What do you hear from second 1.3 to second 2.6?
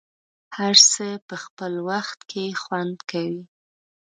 خپل وخت کې